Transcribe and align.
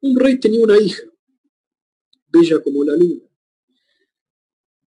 Un 0.00 0.18
rey 0.18 0.38
tenía 0.38 0.62
una 0.62 0.78
hija, 0.78 1.02
bella 2.28 2.62
como 2.62 2.84
la 2.84 2.94
luna, 2.94 3.24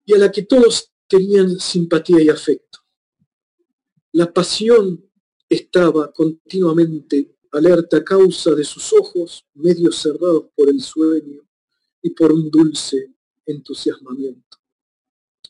y 0.04 0.14
a 0.14 0.18
la 0.18 0.30
que 0.30 0.42
todos 0.42 0.92
tenían 1.08 1.58
simpatía 1.58 2.22
y 2.22 2.28
afecto. 2.28 2.78
La 4.12 4.32
pasión 4.32 5.10
estaba 5.48 6.12
continuamente 6.12 7.36
alerta 7.50 7.96
a 7.96 8.04
causa 8.04 8.54
de 8.54 8.62
sus 8.62 8.92
ojos 8.92 9.44
medio 9.54 9.90
cerrados 9.90 10.46
por 10.54 10.68
el 10.68 10.80
sueño 10.80 11.42
y 12.02 12.10
por 12.10 12.32
un 12.32 12.48
dulce 12.48 13.12
entusiasmamiento. 13.46 14.58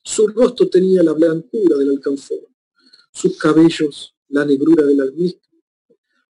Su 0.03 0.29
rostro 0.29 0.71
tenía 0.71 1.03
la 1.03 1.13
blancura 1.13 1.77
del 1.77 1.91
alcanfor, 1.91 2.49
sus 3.13 3.37
cabellos 3.37 4.15
la 4.29 4.47
negrura 4.47 4.87
del 4.87 5.01
almizcle, 5.03 5.59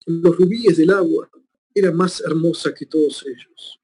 los 0.07 0.35
rubíes 0.35 0.75
del 0.75 0.89
agua 0.89 1.29
era 1.73 1.91
más 1.91 2.21
hermosa 2.21 2.73
que 2.73 2.85
todos 2.85 3.25
ellos. 3.25 3.79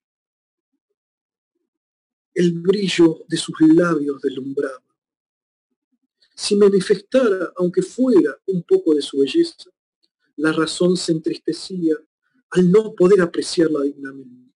El 2.34 2.54
brillo 2.54 3.26
de 3.28 3.38
sus 3.38 3.56
labios 3.60 4.22
deslumbraba. 4.22 4.84
Si 6.36 6.56
manifestara, 6.56 7.52
aunque 7.58 7.82
fuera 7.82 8.40
un 8.48 8.64
poco 8.64 8.94
de 8.94 9.02
su 9.02 9.20
belleza, 9.20 9.70
la 10.38 10.54
razón 10.54 10.96
se 10.96 11.12
entristecía 11.12 11.96
al 12.52 12.72
no 12.72 12.94
poder 12.96 13.22
apreciarla 13.22 13.82
dignamente. 13.82 14.56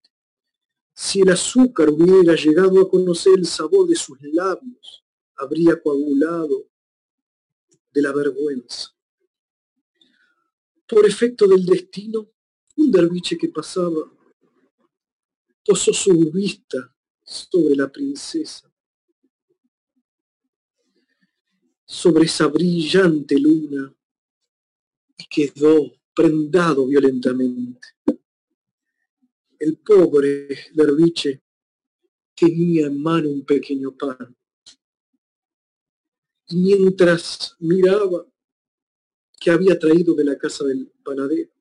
Si 0.94 1.20
el 1.20 1.30
azúcar 1.30 1.90
hubiera 1.90 2.34
llegado 2.36 2.80
a 2.80 2.88
conocer 2.88 3.34
el 3.36 3.46
sabor 3.46 3.86
de 3.88 3.96
sus 3.96 4.16
labios, 4.22 5.04
habría 5.36 5.80
coagulado 5.82 6.70
de 7.92 8.02
la 8.02 8.12
vergüenza. 8.12 8.96
Por 10.86 11.06
efecto 11.06 11.46
del 11.46 11.66
destino, 11.66 12.33
un 12.84 12.90
derviche 12.90 13.36
que 13.36 13.48
pasaba 13.48 14.10
posó 15.64 15.92
su 15.92 16.30
vista 16.30 16.94
sobre 17.22 17.74
la 17.74 17.90
princesa, 17.90 18.70
sobre 21.86 22.24
esa 22.24 22.46
brillante 22.48 23.38
luna, 23.38 23.94
y 25.16 25.24
quedó 25.26 25.92
prendado 26.14 26.86
violentamente. 26.86 27.88
El 29.58 29.78
pobre 29.78 30.48
derviche 30.74 31.42
tenía 32.34 32.86
en 32.86 33.00
mano 33.00 33.30
un 33.30 33.46
pequeño 33.46 33.96
pan. 33.96 34.36
Y 36.48 36.56
mientras 36.56 37.56
miraba 37.60 38.26
que 39.40 39.50
había 39.50 39.78
traído 39.78 40.14
de 40.14 40.24
la 40.24 40.36
casa 40.36 40.64
del 40.64 40.92
panadero, 41.02 41.54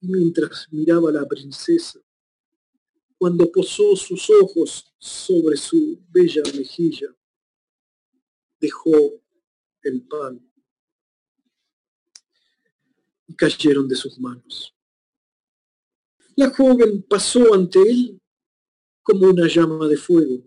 mientras 0.00 0.66
miraba 0.70 1.10
a 1.10 1.12
la 1.12 1.26
princesa, 1.26 2.00
cuando 3.18 3.50
posó 3.52 3.94
sus 3.96 4.30
ojos 4.30 4.94
sobre 4.98 5.56
su 5.56 6.00
bella 6.08 6.42
mejilla, 6.56 7.14
dejó 8.58 8.90
el 9.82 10.02
pan 10.02 10.40
y 13.26 13.34
cayeron 13.34 13.88
de 13.88 13.96
sus 13.96 14.18
manos. 14.18 14.74
La 16.36 16.50
joven 16.50 17.02
pasó 17.02 17.52
ante 17.52 17.80
él 17.82 18.20
como 19.02 19.28
una 19.28 19.46
llama 19.48 19.86
de 19.86 19.96
fuego 19.96 20.42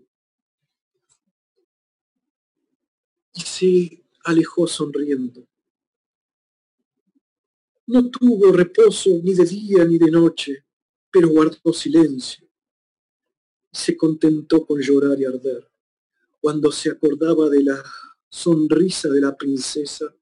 y 3.34 3.40
se 3.40 4.04
alejó 4.24 4.66
sonriendo. 4.66 5.46
No 7.86 8.10
tuvo 8.10 8.50
reposo 8.50 9.10
ni 9.22 9.34
de 9.34 9.44
día 9.44 9.84
ni 9.84 9.98
de 9.98 10.10
noche, 10.10 10.64
pero 11.10 11.28
guardó 11.28 11.70
silencio. 11.72 12.48
Se 13.70 13.94
contentó 13.94 14.64
con 14.64 14.80
llorar 14.80 15.20
y 15.20 15.26
arder. 15.26 15.68
Cuando 16.40 16.72
se 16.72 16.90
acordaba 16.90 17.50
de 17.50 17.62
la 17.62 17.82
sonrisa 18.30 19.10
de 19.10 19.20
la 19.20 19.36
princesa, 19.36 20.14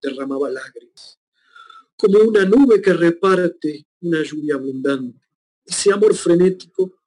derramaba 0.00 0.50
lágrimas, 0.50 1.18
como 1.96 2.20
una 2.20 2.44
nube 2.46 2.80
que 2.80 2.92
reparte 2.94 3.86
una 4.00 4.22
lluvia 4.22 4.54
abundante. 4.54 5.26
Ese 5.66 5.92
amor 5.92 6.14
frenético 6.14 7.02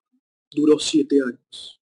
duró 0.52 0.78
siete 0.78 1.22
años, 1.22 1.82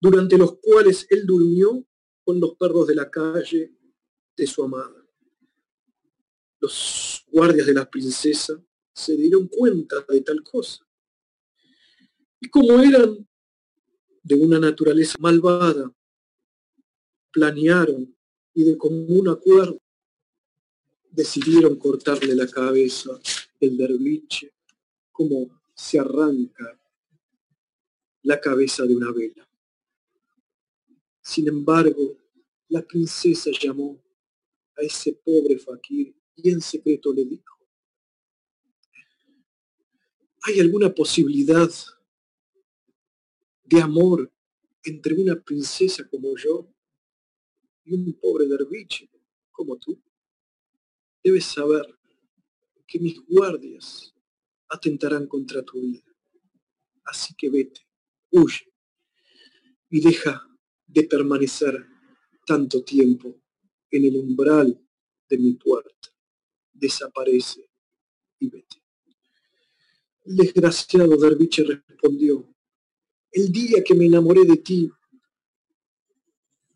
durante 0.00 0.38
los 0.38 0.58
cuales 0.60 1.06
él 1.10 1.26
durmió 1.26 1.84
con 2.24 2.40
los 2.40 2.54
perros 2.56 2.86
de 2.86 2.94
la 2.94 3.10
calle 3.10 3.74
de 4.34 4.46
su 4.46 4.62
amada 4.64 5.01
los 6.62 7.24
guardias 7.32 7.66
de 7.66 7.74
la 7.74 7.90
princesa 7.90 8.54
se 8.94 9.16
dieron 9.16 9.48
cuenta 9.48 9.96
de 10.08 10.20
tal 10.20 10.42
cosa. 10.44 10.86
Y 12.40 12.48
como 12.48 12.80
eran 12.80 13.28
de 14.22 14.34
una 14.36 14.60
naturaleza 14.60 15.16
malvada, 15.18 15.92
planearon 17.32 18.16
y 18.54 18.62
de 18.62 18.78
común 18.78 19.28
acuerdo 19.28 19.80
decidieron 21.10 21.76
cortarle 21.76 22.34
la 22.34 22.46
cabeza 22.46 23.10
del 23.60 23.76
derviche 23.76 24.52
como 25.10 25.60
se 25.74 25.98
arranca 25.98 26.78
la 28.22 28.40
cabeza 28.40 28.84
de 28.84 28.94
una 28.94 29.10
vela. 29.10 29.48
Sin 31.20 31.48
embargo, 31.48 32.18
la 32.68 32.82
princesa 32.82 33.50
llamó 33.60 34.00
a 34.76 34.82
ese 34.82 35.12
pobre 35.12 35.58
faquir 35.58 36.21
y 36.36 36.50
en 36.50 36.60
secreto 36.60 37.12
le 37.12 37.24
dijo, 37.24 37.58
¿hay 40.42 40.60
alguna 40.60 40.92
posibilidad 40.92 41.70
de 43.64 43.80
amor 43.80 44.32
entre 44.84 45.14
una 45.14 45.40
princesa 45.40 46.08
como 46.08 46.36
yo 46.36 46.68
y 47.84 47.94
un 47.94 48.12
pobre 48.14 48.46
derviche 48.46 49.08
como 49.50 49.76
tú? 49.78 50.00
Debes 51.22 51.44
saber 51.44 51.86
que 52.86 52.98
mis 52.98 53.20
guardias 53.26 54.14
atentarán 54.68 55.26
contra 55.26 55.62
tu 55.62 55.80
vida. 55.80 56.04
Así 57.04 57.34
que 57.34 57.50
vete, 57.50 57.86
huye 58.30 58.72
y 59.90 60.00
deja 60.00 60.48
de 60.86 61.04
permanecer 61.04 61.86
tanto 62.46 62.82
tiempo 62.82 63.40
en 63.90 64.04
el 64.04 64.16
umbral 64.16 64.80
de 65.28 65.38
mi 65.38 65.52
puerta 65.54 66.11
desaparece 66.72 67.68
y 68.38 68.48
vete. 68.48 68.82
El 70.24 70.36
desgraciado 70.36 71.16
derviche 71.16 71.64
respondió, 71.64 72.48
el 73.32 73.50
día 73.50 73.82
que 73.84 73.94
me 73.94 74.06
enamoré 74.06 74.44
de 74.44 74.56
ti, 74.58 74.90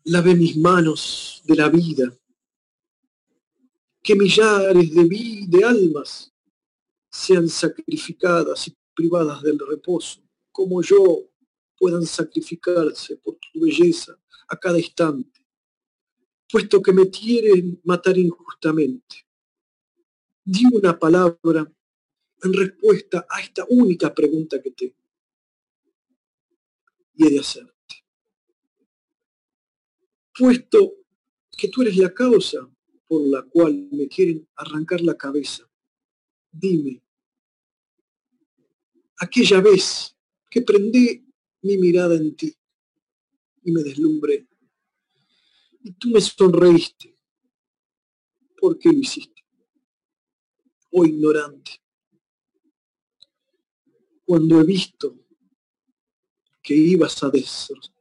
lavé 0.05 0.35
mis 0.35 0.57
manos 0.57 1.41
de 1.45 1.55
la 1.55 1.69
vida, 1.69 2.17
que 4.01 4.15
millares 4.15 4.93
de, 4.93 5.45
de 5.47 5.63
almas 5.63 6.33
sean 7.09 7.47
sacrificadas 7.47 8.67
y 8.67 8.77
privadas 8.93 9.41
del 9.41 9.59
reposo, 9.59 10.21
como 10.51 10.81
yo 10.81 11.29
puedan 11.77 12.05
sacrificarse 12.05 13.17
por 13.17 13.35
tu 13.35 13.61
belleza 13.61 14.17
a 14.47 14.57
cada 14.57 14.77
instante, 14.77 15.45
puesto 16.49 16.81
que 16.81 16.93
me 16.93 17.09
quieren 17.09 17.79
matar 17.83 18.17
injustamente 18.17 19.26
di 20.47 20.63
una 20.71 20.97
palabra 20.97 21.69
en 22.41 22.53
respuesta 22.53 23.27
a 23.29 23.41
esta 23.41 23.65
única 23.67 24.15
pregunta 24.15 24.61
que 24.61 24.71
tengo. 24.71 24.95
Y 27.15 27.27
he 27.27 27.31
de 27.31 27.39
hacerte. 27.39 28.05
Puesto 30.37 30.93
que 31.57 31.67
tú 31.67 31.81
eres 31.81 31.97
la 31.97 32.13
causa 32.13 32.65
por 33.07 33.27
la 33.27 33.41
cual 33.41 33.89
me 33.91 34.07
quieren 34.07 34.47
arrancar 34.55 35.01
la 35.01 35.17
cabeza, 35.17 35.69
dime, 36.49 37.03
aquella 39.17 39.59
vez 39.59 40.15
que 40.49 40.61
prendí 40.61 41.25
mi 41.61 41.77
mirada 41.77 42.15
en 42.15 42.35
ti 42.37 42.55
y 43.63 43.71
me 43.71 43.83
deslumbré, 43.83 44.47
y 45.81 45.91
tú 45.93 46.09
me 46.09 46.21
sonreíste, 46.21 47.17
¿por 48.57 48.77
qué 48.77 48.93
lo 48.93 48.99
hiciste? 48.99 49.36
O 50.91 51.05
ignorante. 51.05 51.81
Cuando 54.25 54.59
he 54.59 54.63
visto 54.65 55.17
que 56.61 56.75
ibas 56.75 57.23
a 57.23 57.31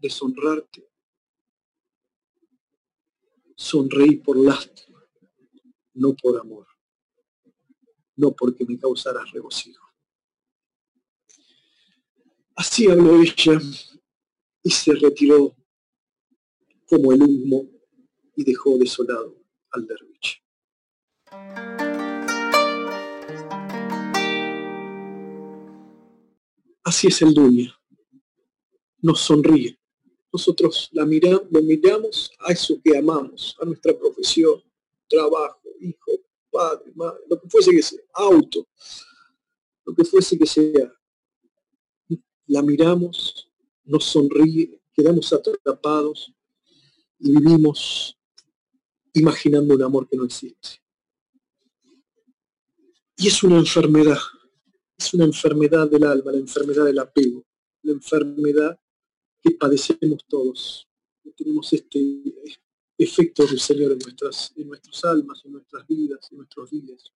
deshonrarte, 0.01 0.89
sonreí 3.55 4.17
por 4.17 4.37
lástima, 4.37 5.03
no 5.95 6.15
por 6.15 6.39
amor, 6.39 6.67
no 8.17 8.33
porque 8.33 8.65
me 8.67 8.79
causaras 8.79 9.31
regocijo. 9.31 9.87
Así 12.57 12.91
habló 12.91 13.21
ella 13.21 13.61
y 14.63 14.71
se 14.71 14.95
retiró 14.95 15.55
como 16.89 17.13
el 17.13 17.23
humo 17.23 17.71
y 18.35 18.45
dejó 18.45 18.79
desolado 18.79 19.37
al 19.71 19.87
derviche. 19.87 20.43
Así 26.87 27.09
es 27.09 27.21
el 27.21 27.35
dueño. 27.35 27.77
Nos 29.03 29.21
sonríe. 29.21 29.77
Nosotros 30.33 30.89
la 30.93 31.05
miramos, 31.05 31.43
lo 31.51 31.61
miramos 31.61 32.31
a 32.39 32.53
eso 32.53 32.81
que 32.81 32.97
amamos, 32.97 33.57
a 33.61 33.65
nuestra 33.65 33.93
profesión, 33.99 34.63
trabajo, 35.09 35.63
hijo, 35.81 36.13
padre, 36.49 36.93
madre, 36.95 37.25
lo 37.29 37.41
que 37.41 37.49
fuese 37.49 37.73
que 37.73 37.83
sea, 37.83 37.99
auto, 38.15 38.69
lo 39.85 39.97
que 39.97 40.05
fuese 40.05 40.39
que 40.39 40.47
sea. 40.47 40.93
La 42.47 42.63
miramos, 42.63 43.51
nos 43.83 44.05
sonríe, 44.05 44.81
quedamos 44.93 45.33
atrapados 45.33 46.33
y 47.19 47.33
vivimos 47.33 48.17
imaginando 49.13 49.75
un 49.75 49.83
amor 49.83 50.09
que 50.09 50.17
no 50.17 50.25
existe. 50.25 50.81
Y 53.17 53.27
es 53.27 53.43
una 53.43 53.59
enfermedad, 53.59 54.21
es 54.97 55.15
una 55.15 55.25
enfermedad 55.25 55.89
del 55.91 56.05
alma, 56.05 56.33
la 56.33 56.39
enfermedad 56.39 56.85
del 56.85 56.99
apego, 56.99 57.45
la 57.83 57.93
enfermedad 57.93 58.79
que 59.43 59.51
padecemos 59.53 60.25
todos. 60.27 60.89
Tenemos 61.37 61.73
este 61.73 62.23
efecto 62.97 63.45
del 63.47 63.61
Señor 63.61 63.93
en 63.93 63.99
nuestras, 63.99 64.53
en 64.57 64.71
almas, 65.05 65.45
en 65.45 65.53
nuestras 65.53 65.87
vidas, 65.87 66.29
en 66.31 66.39
nuestros 66.39 66.71
días. 66.71 67.13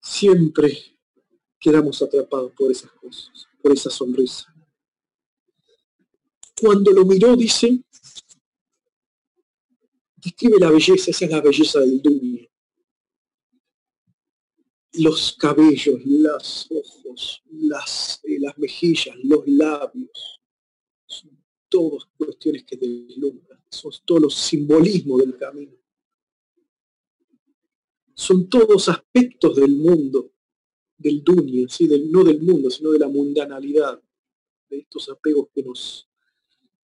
Siempre 0.00 0.98
quedamos 1.60 2.02
atrapados 2.02 2.52
por 2.52 2.70
esas 2.70 2.90
cosas, 2.92 3.46
por 3.62 3.72
esa 3.72 3.90
sonrisa. 3.90 4.52
Cuando 6.60 6.90
lo 6.90 7.04
miró, 7.04 7.36
dice, 7.36 7.84
describe 10.16 10.58
la 10.58 10.70
belleza, 10.70 11.10
esa 11.10 11.24
es 11.26 11.30
la 11.30 11.40
belleza 11.40 11.80
del 11.80 12.02
dueño 12.02 12.47
los 14.98 15.36
cabellos, 15.36 16.00
los 16.04 16.66
ojos, 16.70 17.42
las, 17.50 18.20
eh, 18.24 18.38
las 18.40 18.56
mejillas, 18.58 19.16
los 19.22 19.46
labios, 19.46 20.40
son 21.06 21.38
todas 21.68 22.04
cuestiones 22.16 22.64
que 22.64 22.76
deslumbran, 22.76 23.62
son 23.70 23.92
todos 24.04 24.22
los 24.22 24.34
simbolismos 24.34 25.20
del 25.20 25.36
camino. 25.36 25.72
Son 28.14 28.48
todos 28.48 28.88
aspectos 28.88 29.54
del 29.54 29.76
mundo, 29.76 30.32
del 30.96 31.22
del, 31.22 32.10
no 32.10 32.24
del 32.24 32.42
mundo, 32.42 32.68
sino 32.68 32.90
de 32.90 32.98
la 32.98 33.08
mundanalidad, 33.08 34.02
de 34.68 34.78
estos 34.78 35.08
apegos 35.08 35.48
que 35.54 35.62
nos, 35.62 36.08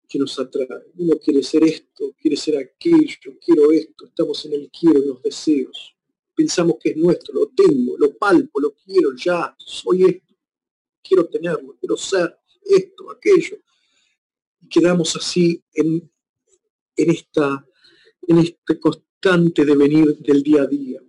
que 0.08 0.18
nos 0.18 0.38
atraen. 0.38 0.84
Uno 0.96 1.18
quiere 1.18 1.42
ser 1.42 1.62
esto, 1.64 2.14
quiere 2.18 2.38
ser 2.38 2.56
aquello, 2.56 3.38
quiero 3.44 3.70
esto, 3.70 4.06
estamos 4.06 4.42
en 4.46 4.54
el 4.54 4.70
quiero, 4.70 5.02
en 5.02 5.08
los 5.08 5.22
deseos 5.22 5.94
pensamos 6.40 6.76
que 6.80 6.88
es 6.88 6.96
nuestro, 6.96 7.34
lo 7.34 7.48
tengo, 7.48 7.98
lo 7.98 8.16
palpo, 8.16 8.60
lo 8.60 8.72
quiero, 8.72 9.14
ya, 9.14 9.54
soy 9.58 10.04
esto, 10.04 10.34
quiero 11.02 11.26
tenerlo, 11.26 11.76
quiero 11.78 11.98
ser 11.98 12.34
esto, 12.64 13.10
aquello. 13.10 13.58
Y 14.62 14.66
quedamos 14.66 15.14
así 15.16 15.62
en, 15.74 16.10
en, 16.96 17.10
esta, 17.10 17.62
en 18.26 18.38
este 18.38 18.80
constante 18.80 19.66
devenir 19.66 20.16
del 20.16 20.42
día 20.42 20.62
a 20.62 20.66
día. 20.66 21.02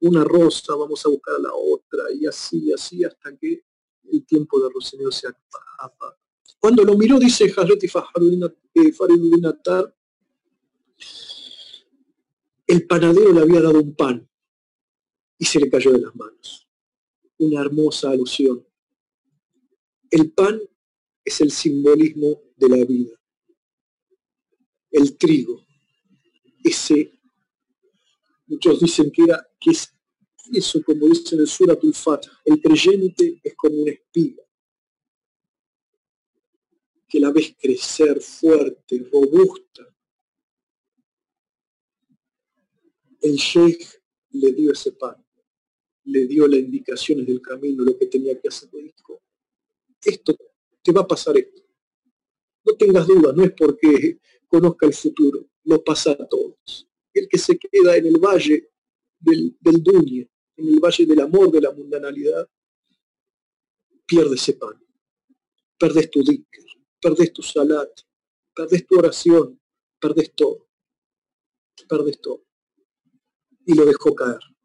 Una 0.00 0.24
rosa, 0.24 0.74
vamos 0.74 1.04
a 1.04 1.10
buscar 1.10 1.34
a 1.34 1.40
la 1.40 1.52
otra, 1.52 2.04
y 2.18 2.24
así, 2.26 2.72
así, 2.72 3.04
hasta 3.04 3.36
que 3.36 3.62
el 4.10 4.24
tiempo 4.24 4.58
de 4.58 4.70
Roseneo 4.72 5.12
se 5.12 5.28
apaga. 5.28 6.16
Cuando 6.58 6.82
lo 6.82 6.96
miró, 6.96 7.18
dice 7.18 7.52
Hazreti 7.54 7.88
eh, 7.88 8.92
Faridinatar, 8.92 9.94
el 12.66 12.86
panadero 12.86 13.34
le 13.34 13.40
había 13.42 13.60
dado 13.60 13.80
un 13.80 13.94
pan 13.94 14.26
y 15.38 15.44
se 15.44 15.60
le 15.60 15.70
cayó 15.70 15.92
de 15.92 16.00
las 16.00 16.14
manos. 16.14 16.68
Una 17.38 17.60
hermosa 17.60 18.10
alusión. 18.10 18.66
El 20.10 20.32
pan 20.32 20.60
es 21.24 21.40
el 21.40 21.50
simbolismo 21.50 22.42
de 22.56 22.68
la 22.68 22.84
vida. 22.84 23.20
El 24.90 25.16
trigo, 25.18 25.66
ese, 26.64 27.20
muchos 28.46 28.80
dicen 28.80 29.10
que 29.10 29.24
era, 29.24 29.46
que 29.60 29.72
es 29.72 29.92
eso, 30.52 30.82
como 30.82 31.06
dice 31.06 31.34
en 31.34 31.42
el 31.42 31.48
Suratul 31.48 31.92
Fat, 31.92 32.26
el 32.44 32.60
creyente 32.62 33.40
es 33.42 33.54
como 33.56 33.82
una 33.82 33.92
espiga, 33.92 34.42
que 37.08 37.20
la 37.20 37.30
ves 37.30 37.54
crecer 37.60 38.20
fuerte, 38.20 39.06
robusta. 39.12 39.84
El 43.20 43.34
Sheikh 43.34 44.02
le 44.30 44.52
dio 44.52 44.72
ese 44.72 44.92
pan 44.92 45.25
le 46.06 46.26
dio 46.26 46.46
las 46.46 46.60
indicaciones 46.60 47.26
del 47.26 47.42
camino, 47.42 47.84
lo 47.84 47.98
que 47.98 48.06
tenía 48.06 48.38
que 48.40 48.48
hacer. 48.48 48.70
Dijo, 48.70 49.22
esto, 50.04 50.36
te 50.82 50.92
va 50.92 51.02
a 51.02 51.06
pasar 51.06 51.36
esto. 51.36 51.62
No 52.64 52.74
tengas 52.74 53.06
duda, 53.06 53.32
no 53.32 53.44
es 53.44 53.52
porque 53.52 54.20
conozca 54.46 54.86
el 54.86 54.94
futuro, 54.94 55.48
lo 55.64 55.82
pasa 55.82 56.12
a 56.12 56.28
todos. 56.28 56.88
El 57.12 57.28
que 57.28 57.38
se 57.38 57.58
queda 57.58 57.96
en 57.96 58.06
el 58.06 58.18
valle 58.18 58.70
del, 59.18 59.56
Duñe, 59.60 60.28
en 60.56 60.68
el 60.68 60.80
valle 60.80 61.06
del 61.06 61.20
amor, 61.20 61.50
de 61.50 61.60
la 61.60 61.72
mundanalidad, 61.72 62.48
pierde 64.04 64.34
ese 64.36 64.54
pan. 64.54 64.80
Perdes 65.78 66.10
tu 66.10 66.22
dicker, 66.22 66.64
perdes 67.00 67.32
tu 67.32 67.42
salat, 67.42 67.90
perdes 68.54 68.86
tu 68.86 68.98
oración, 68.98 69.60
perdes 69.98 70.32
todo. 70.34 70.68
Perdes 71.88 72.20
todo. 72.20 72.44
Y 73.66 73.74
lo 73.74 73.84
dejó 73.84 74.14
caer 74.14 74.55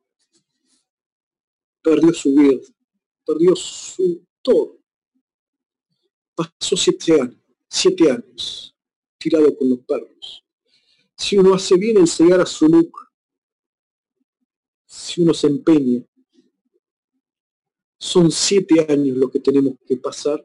perdió 1.81 2.13
su 2.13 2.33
vida, 2.33 2.61
perdió 3.25 3.55
su 3.55 4.25
todo. 4.41 4.79
Pasó 6.35 6.77
siete 6.77 7.19
años, 7.19 7.37
siete 7.69 8.11
años, 8.11 8.75
tirado 9.17 9.55
con 9.55 9.69
los 9.69 9.79
perros. 9.79 10.43
Si 11.15 11.37
uno 11.37 11.53
hace 11.53 11.75
bien 11.75 11.97
el 11.97 12.05
llegar 12.05 12.41
a 12.41 12.45
su 12.45 12.67
look, 12.67 12.91
si 14.85 15.21
uno 15.21 15.33
se 15.33 15.47
empeña, 15.47 16.03
son 17.99 18.31
siete 18.31 18.85
años 18.89 19.17
lo 19.17 19.29
que 19.29 19.39
tenemos 19.39 19.75
que 19.85 19.97
pasar 19.97 20.43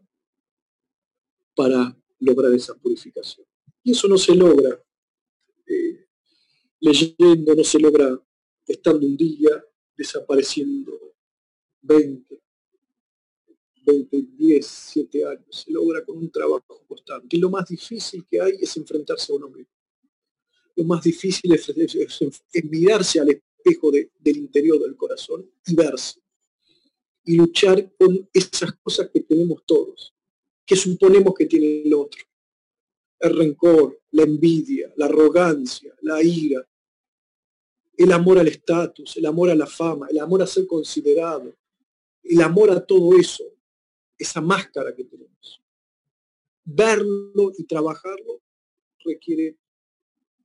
para 1.54 1.96
lograr 2.20 2.52
esa 2.52 2.74
purificación. 2.74 3.46
Y 3.82 3.92
eso 3.92 4.06
no 4.08 4.18
se 4.18 4.34
logra 4.34 4.78
eh, 5.66 6.06
leyendo, 6.80 7.54
no 7.54 7.64
se 7.64 7.78
logra 7.78 8.20
estando 8.66 9.06
un 9.06 9.16
día, 9.16 9.64
desapareciendo 9.96 11.06
20, 11.86 12.42
20, 13.86 14.22
10, 14.36 14.66
7 14.66 15.24
años. 15.24 15.64
Se 15.64 15.72
logra 15.72 16.04
con 16.04 16.18
un 16.18 16.30
trabajo 16.30 16.84
constante. 16.86 17.36
Y 17.36 17.40
lo 17.40 17.50
más 17.50 17.68
difícil 17.68 18.26
que 18.28 18.40
hay 18.40 18.52
es 18.60 18.76
enfrentarse 18.76 19.32
a 19.32 19.36
uno 19.36 19.48
mismo. 19.48 19.72
Lo 20.74 20.84
más 20.84 21.02
difícil 21.02 21.52
es, 21.54 21.72
mirarse 22.64 23.20
al 23.20 23.30
espejo 23.30 23.90
del 23.90 24.36
interior 24.36 24.78
del 24.80 24.96
corazón 24.96 25.50
y 25.66 25.74
verse. 25.74 26.20
Y 27.24 27.36
luchar 27.36 27.92
con 27.98 28.28
esas 28.32 28.72
cosas 28.82 29.10
que 29.12 29.20
tenemos 29.20 29.64
todos, 29.64 30.14
que 30.64 30.76
suponemos 30.76 31.34
que 31.34 31.46
tiene 31.46 31.82
el 31.82 31.94
otro. 31.94 32.22
El 33.18 33.36
rencor, 33.36 33.98
la 34.10 34.24
envidia, 34.24 34.92
la 34.96 35.06
arrogancia, 35.06 35.94
la 36.02 36.22
ira, 36.22 36.68
el 37.96 38.12
amor 38.12 38.38
al 38.38 38.48
estatus, 38.48 39.16
el 39.16 39.24
amor 39.24 39.50
a 39.50 39.54
la 39.54 39.66
fama, 39.66 40.08
el 40.10 40.18
amor 40.18 40.42
a 40.42 40.46
ser 40.46 40.66
considerado, 40.66 41.56
el 42.28 42.42
amor 42.42 42.70
a 42.70 42.84
todo 42.84 43.16
eso, 43.18 43.44
esa 44.18 44.40
máscara 44.40 44.94
que 44.94 45.04
tenemos. 45.04 45.62
Verlo 46.64 47.52
y 47.56 47.64
trabajarlo 47.64 48.42
requiere 49.04 49.56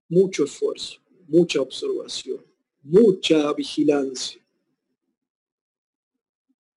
mucho 0.07 0.43
esfuerzo, 0.43 1.01
mucha 1.27 1.61
observación, 1.61 2.45
mucha 2.81 3.51
vigilancia, 3.53 4.45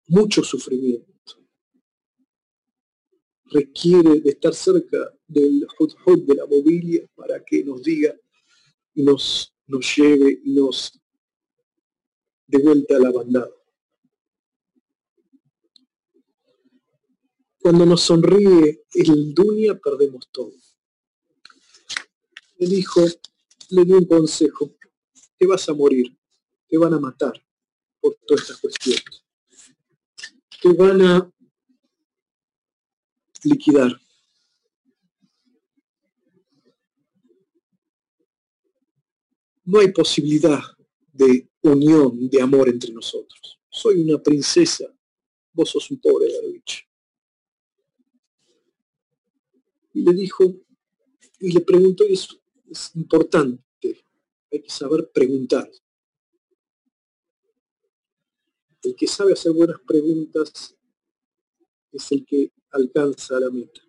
mucho 0.07 0.45
sufrimiento. 0.45 1.11
Requiere 3.47 4.21
de 4.21 4.31
estar 4.31 4.55
cerca 4.55 5.13
del 5.27 5.67
hud 5.79 6.27
de 6.27 6.35
la 6.35 6.47
mobilia 6.47 7.07
para 7.15 7.43
que 7.45 7.65
nos 7.65 7.83
diga 7.83 8.15
y 8.95 9.03
nos, 9.03 9.55
nos 9.67 9.97
lleve 9.97 10.41
nos 10.45 10.99
de 12.47 12.59
vuelta 12.59 12.97
a 12.97 13.01
la 13.01 13.11
bandada. 13.11 13.62
Cuando 17.62 17.87
nos 17.87 18.02
sonríe 18.02 18.85
el 18.95 19.35
dunia, 19.35 19.78
perdemos 19.78 20.28
todo. 20.33 20.52
El 22.59 22.73
hijo 22.73 23.04
le 23.71 23.85
dio 23.85 23.99
un 23.99 24.04
consejo. 24.04 24.71
Te 25.38 25.47
vas 25.47 25.69
a 25.69 25.73
morir, 25.73 26.16
te 26.69 26.76
van 26.76 26.95
a 26.95 27.00
matar 27.00 27.33
por 28.00 28.16
todas 28.26 28.42
estas 28.42 28.59
cuestiones. 28.59 29.25
Te 30.61 30.73
van 30.73 31.02
a 31.02 31.33
liquidar. 33.45 34.00
No 39.64 39.78
hay 39.78 39.92
posibilidad 39.92 40.61
de 41.12 41.49
unión, 41.62 42.28
de 42.28 42.42
amor 42.42 42.69
entre 42.69 42.92
nosotros. 42.92 43.61
Soy 43.71 44.00
una 44.00 44.21
princesa 44.21 44.92
vos 45.52 45.71
sos 45.71 45.90
un 45.90 46.00
pobre 46.00 46.26
derviche. 46.33 46.88
Y 49.93 50.03
le 50.03 50.13
dijo, 50.13 50.45
y 51.41 51.53
le 51.53 51.61
preguntó, 51.61 52.05
y 52.07 52.13
es, 52.15 52.29
importante, 52.95 53.65
hay 54.51 54.63
que 54.63 54.71
saber 54.71 55.11
preguntar. 55.13 55.71
El 58.83 58.97
que 58.97 59.07
sabe 59.07 59.33
hacer 59.33 59.53
buenas 59.53 59.81
preguntas 59.87 60.77
es 61.91 62.13
el 62.13 62.25
que 62.25 62.53
alcanza 62.71 63.39
la 63.39 63.51
meta. 63.51 63.81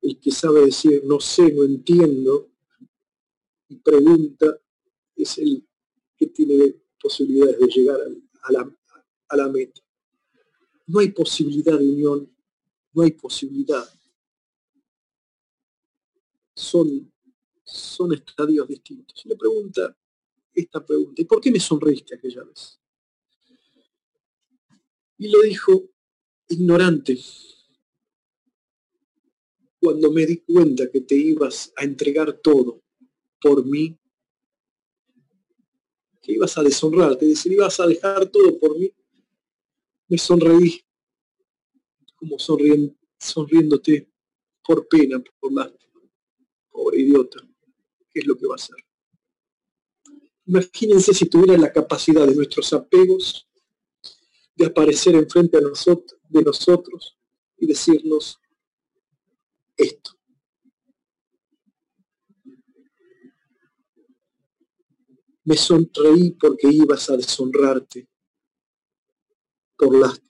El 0.00 0.20
que 0.20 0.30
sabe 0.30 0.66
decir 0.66 1.02
no 1.04 1.20
sé, 1.20 1.52
no 1.52 1.64
entiendo, 1.64 2.50
y 3.68 3.76
pregunta 3.76 4.60
es 5.16 5.38
el 5.38 5.66
que 6.16 6.26
tiene 6.28 6.74
posibilidades 7.00 7.58
de 7.58 7.66
llegar 7.66 8.00
a 8.42 8.52
la, 8.52 8.76
a 9.28 9.36
la 9.36 9.48
meta. 9.48 9.80
No 10.86 11.00
hay 11.00 11.10
posibilidad 11.10 11.78
de 11.78 11.88
unión, 11.88 12.37
no 12.92 13.02
hay 13.02 13.12
posibilidad. 13.12 13.84
Son, 16.54 17.12
son 17.64 18.14
estadios 18.14 18.66
distintos. 18.68 19.24
Le 19.26 19.36
pregunta 19.36 19.96
esta 20.54 20.84
pregunta, 20.84 21.22
¿y 21.22 21.24
por 21.24 21.40
qué 21.40 21.50
me 21.50 21.60
sonreíste 21.60 22.16
aquella 22.16 22.42
vez? 22.42 22.80
Y 25.18 25.28
le 25.28 25.42
dijo, 25.44 25.90
ignorante, 26.48 27.18
cuando 29.80 30.10
me 30.10 30.26
di 30.26 30.38
cuenta 30.38 30.90
que 30.90 31.00
te 31.00 31.14
ibas 31.14 31.72
a 31.76 31.84
entregar 31.84 32.32
todo 32.32 32.82
por 33.40 33.64
mí, 33.64 33.96
que 36.20 36.32
ibas 36.32 36.58
a 36.58 36.62
deshonrarte, 36.62 37.26
decir, 37.26 37.52
ibas 37.52 37.78
a 37.80 37.86
dejar 37.86 38.26
todo 38.26 38.58
por 38.58 38.78
mí, 38.78 38.92
me 40.08 40.18
sonreí, 40.18 40.82
como 42.18 42.36
sonriéndote 42.38 44.10
por 44.64 44.86
pena, 44.88 45.22
por 45.40 45.52
lástima, 45.52 46.02
pobre 46.70 47.00
idiota, 47.00 47.40
¿qué 48.10 48.20
es 48.20 48.26
lo 48.26 48.36
que 48.36 48.46
va 48.46 48.54
a 48.54 48.56
hacer? 48.56 48.76
Imagínense 50.44 51.14
si 51.14 51.28
tuviera 51.28 51.56
la 51.56 51.72
capacidad 51.72 52.26
de 52.26 52.34
nuestros 52.34 52.72
apegos 52.72 53.48
de 54.54 54.66
aparecer 54.66 55.14
enfrente 55.14 55.58
de 55.58 56.42
nosotros 56.42 57.16
y 57.56 57.66
decirnos 57.66 58.40
esto. 59.76 60.10
Me 65.44 65.56
sonreí 65.56 66.32
porque 66.32 66.68
ibas 66.68 67.08
a 67.08 67.16
deshonrarte 67.16 68.08
por 69.76 69.96
lástima, 69.96 70.27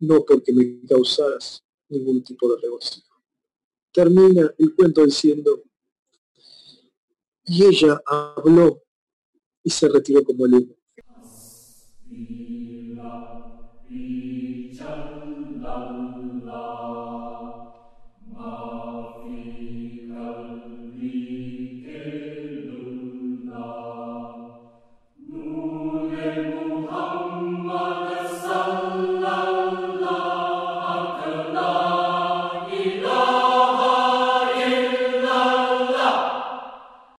no 0.00 0.24
porque 0.24 0.52
me 0.52 0.80
causaras 0.86 1.64
ningún 1.88 2.22
tipo 2.22 2.52
de 2.54 2.60
regocijo. 2.60 3.22
Termina 3.92 4.52
el 4.58 4.74
cuento 4.74 5.04
diciendo, 5.04 5.62
y 7.44 7.64
ella 7.64 8.00
habló 8.06 8.82
y 9.62 9.70
se 9.70 9.88
retiró 9.88 10.22
como 10.24 10.46
el 10.46 10.54
humo. 10.54 10.76